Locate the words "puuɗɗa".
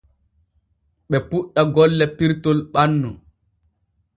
1.29-1.61